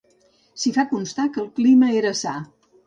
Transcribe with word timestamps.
S'hi 0.61 0.71
fa 0.79 0.85
constar 0.95 1.27
que 1.37 1.43
el 1.45 1.49
clima 1.61 1.95
era 2.03 2.19
sa. 2.25 2.39